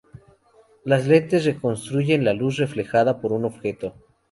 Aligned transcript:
Las 0.83 1.05
lentes 1.05 1.45
reconstruyen 1.45 2.25
la 2.25 2.33
luz 2.33 2.57
reflejada 2.57 3.21
por 3.21 3.31
un 3.33 3.45
objeto. 3.45 3.93